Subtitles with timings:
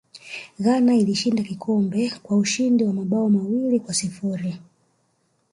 [0.63, 4.59] ghana ilishinda kikombe kwa ushindi wa mabao mawili kwa sifuri